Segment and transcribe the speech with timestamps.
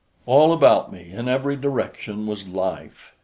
[0.25, 3.13] All about me, in every direction, was life.